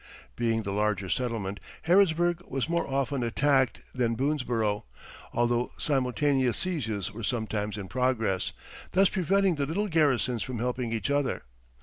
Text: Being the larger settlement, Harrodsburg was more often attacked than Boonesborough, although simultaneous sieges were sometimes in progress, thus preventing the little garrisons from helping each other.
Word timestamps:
Being 0.35 0.63
the 0.63 0.71
larger 0.71 1.09
settlement, 1.09 1.59
Harrodsburg 1.83 2.41
was 2.49 2.67
more 2.67 2.87
often 2.87 3.21
attacked 3.21 3.81
than 3.93 4.15
Boonesborough, 4.17 4.83
although 5.31 5.73
simultaneous 5.77 6.57
sieges 6.57 7.11
were 7.11 7.21
sometimes 7.21 7.77
in 7.77 7.87
progress, 7.87 8.51
thus 8.93 9.09
preventing 9.09 9.57
the 9.57 9.67
little 9.67 9.87
garrisons 9.87 10.41
from 10.41 10.57
helping 10.57 10.91
each 10.91 11.11
other. 11.11 11.43